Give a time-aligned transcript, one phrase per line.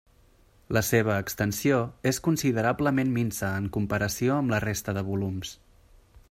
[0.77, 1.77] La seva extensió
[2.13, 5.55] és considerablement minsa en comparació amb la resta de volums.